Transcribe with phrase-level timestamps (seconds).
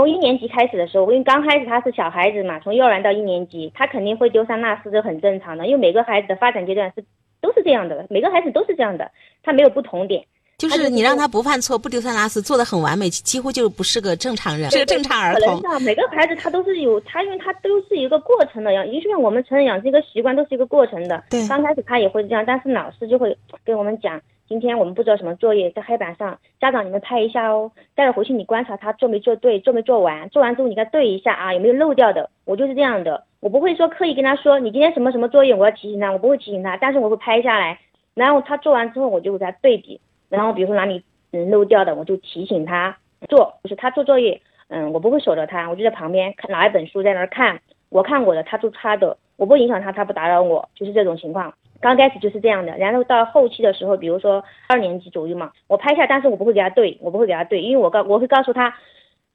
[0.00, 5.66] 从一年级开始的时候，因为刚开始他是小孩子嘛，从幼儿园到一年级，他肯定会丢三落四，这很正常的。
[5.66, 7.04] 因为每个孩子的发展阶段是
[7.42, 9.10] 都是这样的，每个孩子都是这样的，
[9.42, 10.24] 他没有不同点。
[10.56, 15.60] 就是你让他不犯错，不丢三落四，做的很完美，几乎就不是个正常人，是个正常儿童。
[15.60, 21.22] 可能每个孩子他都是有他，因为他都是一个过程的，养，就像我们成人养成一个习惯都是一个过程的。
[21.28, 23.36] 对，刚开始他也会这样，但是老师就会
[23.66, 24.18] 跟我们讲，
[24.50, 32.28] 今天我们布置了什么作业，在黑板上，家长你们拍一下哦，待会回去你观察他做没做对，做没做完，做完之后你再对一下啊，有没有漏掉的。
[32.44, 37.78] 我就是这样的，我不会说刻意跟他说你今天什么什么作业，我要提醒他，我不会提醒他，但是我会拍下来，
[38.12, 41.00] 然后他做完之后我就给他对比，然后比如说哪里。
[41.32, 42.98] 嗯，漏掉的我就提醒他
[43.28, 51.54] 做，就是他做作业，嗯，我不会守着他，我就在旁边看拿一本书在那儿看，我看我的，他做他的，我不影响他，他不打扰我，就是这种情况。
[51.80, 58.74] 刚开始就是这样的，然后到后期的时候，比如说二年级左右嘛，我拍下，但是我不会给他对，我不会给他对，因为我告我会告诉他，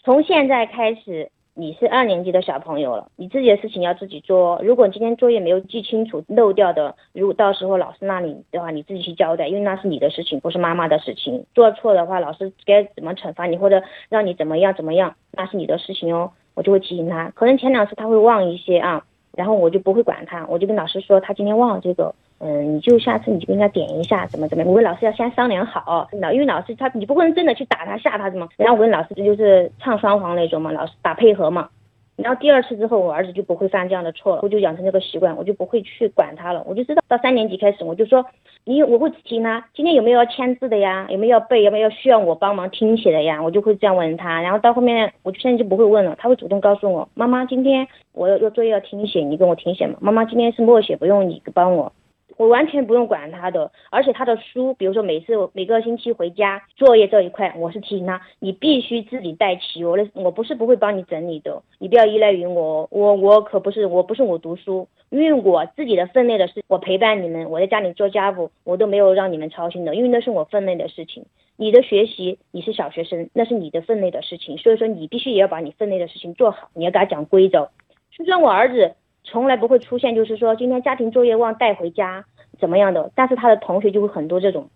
[0.03, 1.29] 从现在开始。
[1.57, 4.59] 你是二年级的小朋友了，你自己的事情要自己做。
[4.61, 11.45] 如果今天作业没有记清楚，漏掉的，如果到时候老师那里的话，你自己去交代，因为那是你的事情，不是妈妈的事情。
[11.55, 16.29] 做错的话，老师该怎么惩罚你，或者让你怎么样怎么样，那是你的事情哦。
[16.55, 22.13] 我就会提醒他，可能前两次他会忘一些啊，然后我就不会管他，我就跟老师说他今天忘了这个。
[22.39, 31.69] 嗯，你就下次你就应该点一下，怎么怎么样，我跟老师要先商量好，老因为老师他你不可能真的去打他吓他什么，然后我跟老师这就是唱双簧那种嘛，老师打配合嘛。
[32.17, 38.25] 然后第二次之后，我儿子就不会犯这样的错了，我就养成这个习惯，我就不会去管他了，我就知道到三年级开始，我就说
[38.63, 44.41] 你我会提他今天有没有要签字的呀，有没有要背，有没有需要我帮忙听写的呀，我就会这样问他。
[44.41, 49.97] 然后到后面，我就现在就不会问了，他会主动告诉我，妈妈今天我要要作业要听写，你跟我听写嘛。
[49.99, 51.91] 妈妈今天是默写，不用你帮我。
[52.37, 59.83] 我完全不用管他的，而且他的书，比如说每次每个星期回家作业这一块，我是提醒他，你必须自己带齐。
[59.85, 71.25] 我的我不是不会帮你整理的，你不要依赖于我，我我可不是我不是我读书，因为我自己的分内的事，我陪伴你们，我在家里做家务，我都没有让你们操心的，因为那是我分内的事情。
[71.57, 77.69] 你的学习，你是小学生，那是你的分内的事情，所以说你必须也要把你分内的事情做好，你要给他讲规则。
[78.11, 78.93] 就像我儿子。
[79.27, 82.23] 从来不会出现，就是说今天家庭作业忘带回家
[82.59, 84.69] 怎么样的，但是他的同学就会很多这种，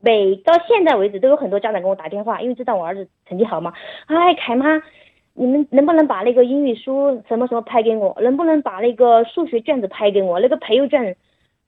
[0.00, 3.72] 每到现在为止都有很多家长给我打电话，因为知道我儿子成绩好嘛，
[4.06, 4.82] 哎，凯妈，
[5.34, 11.16] 你们能不能把那个英语书什么什么拍给我，能不能把那个数学卷子拍给我，那个培优卷，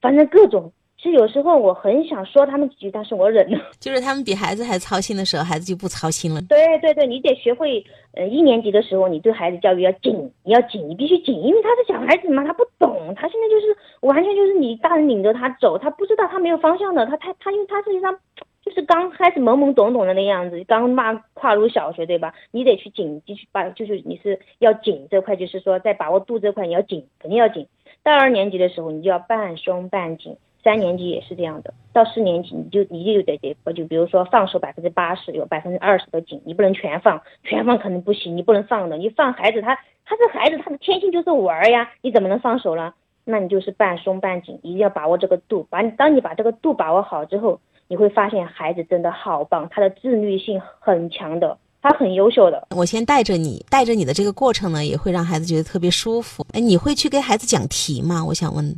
[0.01, 0.71] 反正各种。
[0.97, 3.59] 其实有时候我很想说他们几句，但是我忍了。
[3.79, 6.41] 就是他们比孩子还操心的时候，孩子就不操心了。
[6.49, 7.83] 对对对，你得学会，
[8.13, 18.17] 呃，一年级的时候，你对孩子教育要紧，你要紧，你必须紧，因为他是小孩子嘛，他不懂，他现在就是完全就是你大人领着他走，他不知道他没有方向的，他他他，因为他实际上
[18.63, 22.33] 就是刚开始懵懵懂懂的那样子，刚嘛跨入小学，对吧？
[22.49, 27.67] 你得去紧，继续把，就是你是要紧这块，就是说在把握度这块你要紧，肯定要紧。
[28.01, 30.35] 到二年级的时候，你就要半松半紧。
[30.65, 42.95] 三年级也是这样的，到四年级你就你就得得，就比如说放手百分之八十，有百分之二十的紧，你不能全放，全放可能不行，你不能放的，你放孩子他他是孩子，他的天性就是玩呀，你怎么能放手了？
[43.23, 52.67] 那你就是半松半紧，一定要把握这个度，把你当你把这个度把握好之后，你会发现孩子真的好棒，他的自律性很强的，他很优秀的。
[52.75, 56.43] 我先带着你，带着你的这个过程呢，也会让孩子觉得特别舒服。
[56.53, 58.25] 哎，你会去给孩子讲题吗？
[58.25, 58.75] 我想问。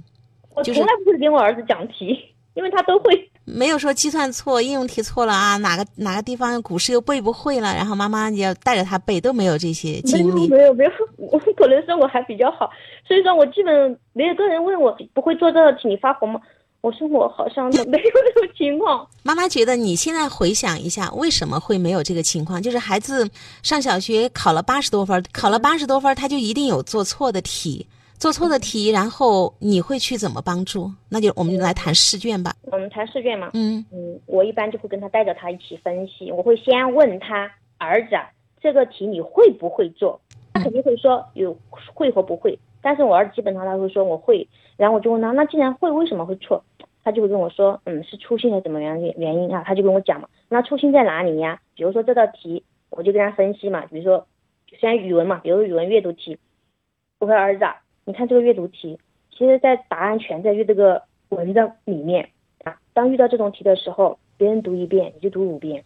[0.57, 2.17] 我从来不会给我儿子讲题，
[2.55, 3.29] 因为他都会。
[3.45, 10.49] 没有说计算错、应用题错了啊，哪个哪个地方古诗又背不会了，然后妈妈要带着他背，都没有这些经历。
[10.49, 12.69] 没有没有，我可能生活还比较好，
[13.07, 16.41] 所以说我基本没有个人问我不会做这道题，你发红吗？
[16.81, 19.07] 我说我好像没有这种情况。
[19.23, 22.61] 妈妈觉得你现在回想一下，为什么会没有这个情况？
[22.61, 23.29] 就是孩子
[23.63, 27.87] 上小学考了八十多分，考了八十多分，他就一定有做错的题。
[28.19, 30.91] 做错的题，然后你会去怎么帮助？
[31.07, 32.51] 那就我们来谈试卷吧。
[32.63, 33.51] 我们谈试卷嘛。
[33.53, 36.31] 嗯嗯，我一般就会跟他带着他一起分析。
[36.31, 38.15] 我会先问他儿子，
[38.59, 40.19] 这个题你会不会做？
[40.53, 41.55] 他肯定会说有
[41.93, 42.57] 会和不会。
[42.81, 44.47] 但是我儿子基本上他会说我会。
[44.77, 46.63] 然后我就问他，那既然会，为什么会错？
[47.03, 49.63] 他就会跟我说，嗯，是粗心还是怎么原原因啊？
[49.63, 50.27] 他就跟我讲嘛。
[50.49, 51.59] 那粗心在哪里呀？
[51.75, 53.85] 比如说这道题，我就跟他分析嘛。
[53.85, 54.25] 比如说，
[54.79, 56.39] 虽然语文嘛，比如语文阅读题，
[57.19, 57.65] 我说儿子。
[58.07, 58.97] 你看这个阅读题，
[59.31, 62.29] 其实，在答案全在阅这个文章里面
[62.63, 62.77] 啊。
[62.93, 65.83] 当遇到这种题的时候，别人读一遍，你就读五遍。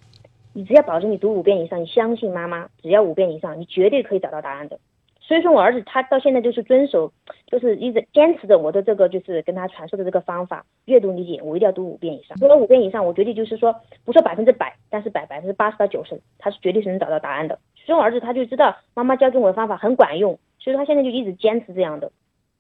[0.54, 4.78] 你只要保证你读五遍以上，你相信妈妈，只要五遍以上，你绝对可以找到答案的。
[5.20, 7.12] 所以说我儿子他到现在就是遵守，
[7.48, 12.38] 就是一直坚持着我的这个，就是跟他传授的这个方法，阅读理解，我一定要读五遍以上。
[12.38, 13.76] 读了五遍以上，我绝对就是说，
[14.06, 17.58] 不说百分之百，但是百百分之八十到九十，他是绝对是能找到答案的。
[17.84, 22.12] 所以，我儿子他就知道妈妈教给我的方法很管用，所以他现在就一直坚持这样的。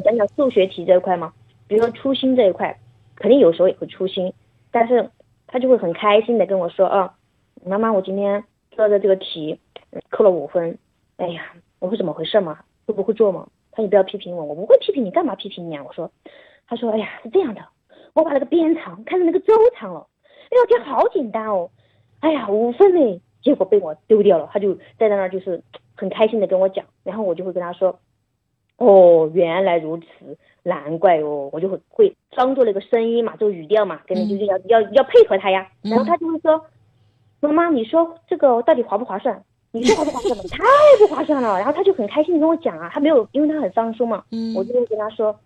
[0.03, 1.31] 讲讲数学题这一块嘛，
[1.67, 2.75] 比如说粗心这一块，
[3.15, 4.33] 肯定有时候也会粗心，
[4.71, 5.07] 但是
[5.45, 7.13] 他就会很开心的跟我说啊，
[7.63, 9.59] 妈妈，我今天做的这个题
[10.09, 10.75] 扣了五分，
[11.17, 12.59] 哎呀，我说怎么回事嘛？
[12.87, 13.47] 会不会做嘛？
[13.71, 15.83] 他说你不要批评我，我不会批评你，干嘛批评你啊？
[15.87, 16.11] 我说，
[16.67, 17.61] 他说，哎呀，是这样的，
[18.13, 20.07] 我把那个边长看成那个周长了，
[20.49, 21.69] 哎呦天，好简单哦，
[22.21, 24.49] 哎呀，五分呢，结果被我丢掉了。
[24.51, 25.61] 他就站在那儿，就是
[25.95, 27.99] 很开心的跟我讲，然后我就会跟他说，
[28.77, 30.05] 哦，原来如此，
[30.63, 35.67] 难怪哦，我就会会装作那个声音嘛，这个语调嘛，跟你就是要要要配合他呀。
[35.81, 36.65] 然后他就会说，
[37.39, 39.43] 妈妈，你说这个到底划不划算？
[39.71, 40.37] 你说划不划算？
[40.49, 40.63] 太
[40.99, 41.57] 不划算了。
[41.57, 44.23] 然后他就很开心的跟我讲啊，他没有，因为他很放松嘛。
[44.31, 44.53] 嗯。
[44.55, 45.37] 我就会跟他说，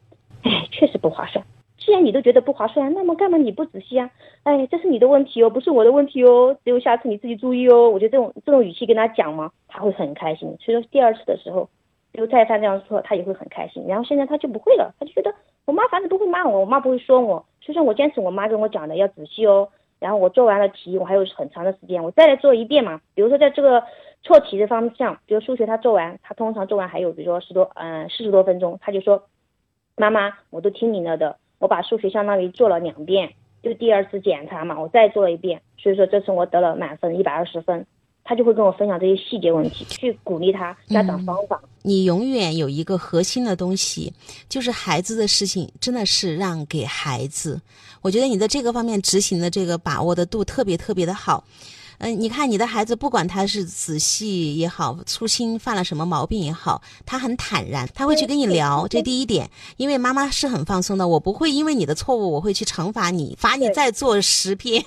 [0.44, 1.46] 哎，确实不划算。
[1.86, 4.10] 既然你都觉得不划算，那么干嘛你不仔细啊？
[4.42, 6.58] 哎，这是你的问题哦，不是我的问题哦。
[6.64, 7.90] 只有下次你自己注意哦。
[7.92, 10.58] 我觉得这种这种语气跟他讲嘛，他会很开心。
[10.60, 11.70] 所以说第二次的时候，
[12.12, 13.86] 比如再犯这样的错，他也会很开心。
[13.88, 15.32] 然后现在他就不会了，他就觉得
[15.66, 17.46] 我妈反正不会骂我，我妈不会说我。
[17.62, 19.70] 所以说我坚持我妈跟我讲的要仔细哦。
[20.00, 23.00] 然后我做完了题，我还有很长的时间，我再来做一遍嘛。
[23.14, 23.84] 比如说在这个。
[24.28, 29.22] 错题的方向，比如数学他做完，他通常做完还有比如说十多嗯四十多分钟，他就说，
[29.98, 37.86] 妈妈我都听你了的，我把数学相当于做了两遍，就第二次检查嘛，我再做了一遍，所以说这次我得了满分一百二十分，
[38.24, 41.62] 他就会跟我分享这些细节问题，去鼓励他家长方法。
[41.82, 44.12] 你永远有一个核心的东西，
[44.50, 47.62] 就是孩子的事情真的是让给孩子，
[48.02, 51.44] 我觉得你在这个方面执行的这个把握的度特别特别的好。
[52.00, 58.88] 嗯，你看你的孩子，不管他是仔细也好，粗心犯了什么毛病也好，他很坦然，他会去跟你聊。
[58.88, 64.84] 这第一点，因为妈妈是很放松的，我不会因为你的错误，我会去惩罚你，罚你再做十篇、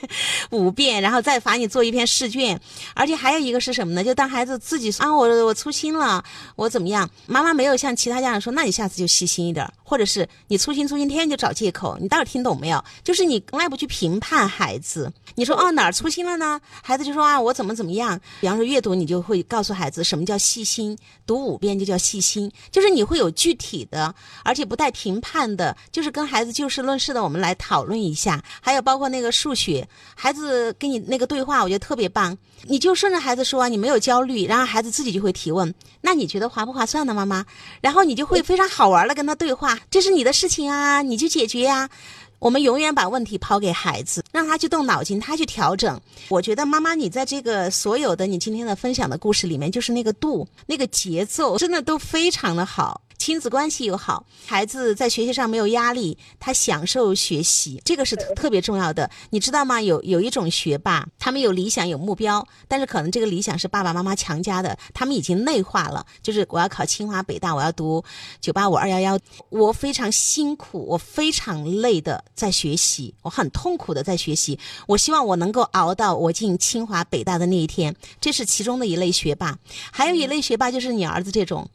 [0.51, 2.61] 五遍，然后再罚你做一篇试卷。
[2.95, 4.05] 而且还有一个是什么呢？
[4.05, 6.23] 就当孩子自己啊，我我粗心了，
[6.57, 7.09] 我怎么样？
[7.27, 11.97] 妈妈没有像其他家长说，那你下次就细心一点，或者是你粗心粗心，天天就找借口。
[12.01, 12.85] 你到底听懂没有？
[13.03, 16.61] 就是你从来不去评判孩子，你说哦哪儿粗心了呢？
[16.83, 18.19] 孩子就说啊，我怎么怎么样？
[18.41, 20.97] 比方说阅读，你就会告诉孩子什么叫细心，
[21.27, 24.15] 读五遍就叫细心，就是你会有具体的，
[24.45, 28.43] 而且不带评判的，就是跟孩子就事论事的，我们来讨论一下。
[28.61, 32.37] 还有包括那个数学，孩子跟你那个对话，我觉得特别棒。
[32.65, 35.73] 你就顺着孩子说，你没有焦虑，然后孩子自己就会提问。
[36.01, 37.47] 那你觉得划不划算呢，妈妈？
[37.81, 41.89] 然后你就会非常好玩的跟他对话，这是你的事情啊，你去解决呀。
[42.39, 46.01] 我们永远把问题抛给孩子，让他去动脑筋，他去调整。
[46.29, 53.01] 我觉得妈妈，你在这个所有的你今天的分享的故事里面，就是那个度、那个节奏，真的都非常的好。
[53.29, 59.11] 亲子关系又好，孩子在学习上没有压力，他享受学习，这个是特别重要的。
[59.29, 59.83] 你知道吗？
[59.83, 66.07] 有有一种学霸，他们有理想有目标，但是可能这个理想是爸爸妈妈强加的，他们已经内化了。
[66.23, 68.03] 就是我要考清华北大，我要读
[68.41, 69.19] 九八五二幺幺，
[69.51, 74.59] 我非常辛苦，我非常累的在学习，我很痛苦的在学习。
[74.87, 79.59] 我希望我能够熬到我进清华北大的那一天，这是其中的一类学霸。
[79.93, 81.69] 还有一类学霸就是你儿子这种。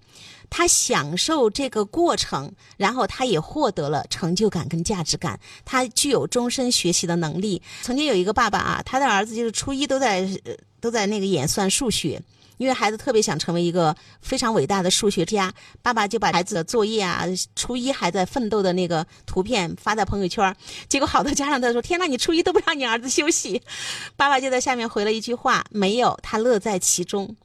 [0.49, 5.39] 他享受这个过程，然后他也获得了成就感跟价值感。
[5.63, 7.61] 他具有终身学习的能力。
[7.81, 10.27] 曾经有一个爸爸啊，他的儿子就是初一都在
[10.79, 12.21] 都在那个演算数学。
[12.57, 15.51] 因为孩子特别想成为一个非常伟大的数学家，
[15.81, 20.55] 爸爸就把孩子的作业啊，初一还在奋斗的那个图片发在朋友圈，
[20.87, 23.61] 结果好多家长都说：“天呐，你初一都不让你儿子休息。”
[24.15, 27.35] 爸爸就在下面回了一句话：“没有，他乐在其中。”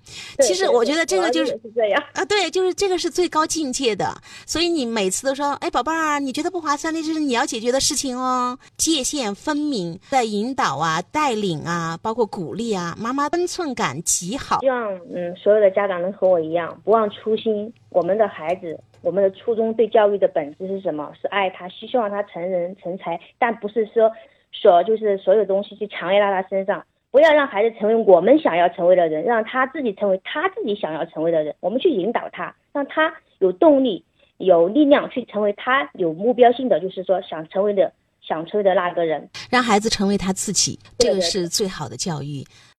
[0.41, 4.17] 其实我觉得这个就是这样啊，对，就是这个是最高境界的。
[4.47, 14.61] 所以你每次都说：“哎，宝贝儿，你觉得不划算，那就是你要解决的事情哦。”界限分明，在引导啊、带领啊，包括鼓励啊，妈妈分寸感极好。
[14.61, 15.07] 希望。
[15.15, 17.73] 嗯，所有的家长能和我一样不忘初心。
[17.91, 21.13] 我们的孩子，我们的初衷对教育的本质是什么？
[21.21, 24.13] 是爱他，希望他成人成才，但不是说
[24.53, 26.85] 所就是所有东西去强压到他身上。
[27.11, 31.55] 不要让孩子成为我们想要成为的人，让他自己成为他自己想要成为的人。
[31.61, 34.05] 我们去引导他，让他有动力、
[34.37, 37.91] 有力量去成为他有目标性的，就是说想成为的、
[38.21, 39.27] 想成为的那个人。
[39.51, 42.45] 让孩子成为他自己，这个是最好的教育。